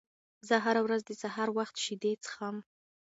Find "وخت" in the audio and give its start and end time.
1.57-1.75